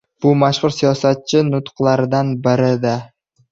Bu 0.25 0.29
mashhur 0.43 0.73
siyosatchi 0.77 1.43
nutqlaridan 1.51 2.35
birida: 2.49 2.97